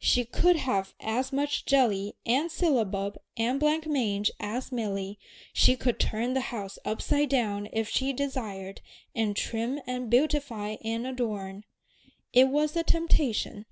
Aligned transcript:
She 0.00 0.24
could 0.24 0.56
have 0.56 0.94
as 0.98 1.32
much 1.32 1.64
jelly 1.64 2.16
and 2.26 2.50
syllabub 2.50 3.18
and 3.36 3.60
blanc 3.60 3.86
mange 3.86 4.32
as 4.40 4.72
Milly, 4.72 5.16
she 5.52 5.76
could 5.76 6.00
turn 6.00 6.34
the 6.34 6.40
house 6.50 6.76
upside 6.84 7.28
down 7.28 7.68
if 7.72 7.88
she 7.88 8.12
desired, 8.12 8.80
and 9.14 9.36
trim 9.36 9.78
and 9.86 10.10
beautify 10.10 10.74
and 10.82 11.06
adorn. 11.06 11.62
It 12.32 12.48
was 12.48 12.74
a 12.74 12.82
temptation. 12.82 13.64